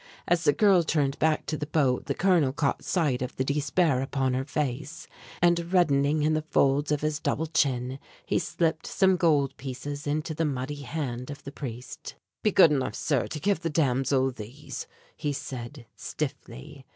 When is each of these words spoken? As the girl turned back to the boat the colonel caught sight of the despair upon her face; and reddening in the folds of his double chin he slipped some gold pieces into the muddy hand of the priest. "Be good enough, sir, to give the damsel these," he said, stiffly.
As 0.27 0.45
the 0.45 0.51
girl 0.51 0.81
turned 0.81 1.19
back 1.19 1.45
to 1.45 1.55
the 1.55 1.67
boat 1.67 2.07
the 2.07 2.15
colonel 2.15 2.51
caught 2.53 2.83
sight 2.83 3.21
of 3.21 3.35
the 3.35 3.43
despair 3.43 4.01
upon 4.01 4.33
her 4.33 4.43
face; 4.45 5.05
and 5.43 5.71
reddening 5.71 6.23
in 6.23 6.33
the 6.33 6.41
folds 6.41 6.91
of 6.91 7.01
his 7.01 7.19
double 7.19 7.45
chin 7.45 7.99
he 8.25 8.39
slipped 8.39 8.87
some 8.87 9.15
gold 9.15 9.55
pieces 9.57 10.07
into 10.07 10.33
the 10.33 10.43
muddy 10.43 10.81
hand 10.81 11.29
of 11.29 11.43
the 11.43 11.51
priest. 11.51 12.15
"Be 12.41 12.51
good 12.51 12.71
enough, 12.71 12.95
sir, 12.95 13.27
to 13.27 13.39
give 13.39 13.59
the 13.59 13.69
damsel 13.69 14.31
these," 14.31 14.87
he 15.15 15.31
said, 15.31 15.85
stiffly. 15.95 16.83